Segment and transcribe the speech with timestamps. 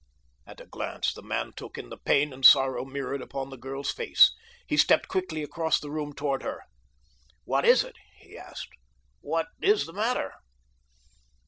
[0.47, 3.91] At a glance the man took in the pain and sorrow mirrored upon the girl's
[3.91, 4.33] face.
[4.65, 6.63] He stepped quickly across the room toward her.
[7.43, 8.69] "What is it?" he asked.
[9.19, 10.33] "What is the matter?"